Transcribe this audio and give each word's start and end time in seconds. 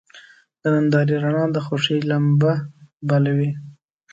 د 0.61 0.63
نندارې 0.73 1.15
رڼا 1.23 1.45
د 1.53 1.57
خوښۍ 1.65 1.99
لمبه 2.11 2.53
بله 3.09 3.31
وي. 3.37 3.51